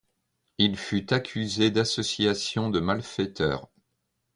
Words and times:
Il 0.57 0.77
fut 0.77 1.13
accusé 1.13 1.69
d'association 1.69 2.71
de 2.71 2.79
malfaiteurs. 2.79 3.69